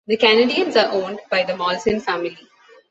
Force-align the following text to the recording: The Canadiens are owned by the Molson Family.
The 0.07 0.17
Canadiens 0.17 0.75
are 0.83 0.91
owned 0.93 1.19
by 1.29 1.43
the 1.43 1.53
Molson 1.53 2.01
Family. 2.01 2.35